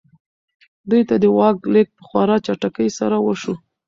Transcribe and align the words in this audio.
دوی 0.89 1.01
ته 1.09 1.15
د 1.23 1.25
واک 1.37 1.57
لېږد 1.73 1.91
په 1.97 2.03
خورا 2.07 2.37
چټکۍ 2.45 2.89
سره 2.99 3.15
وشو. 3.25 3.53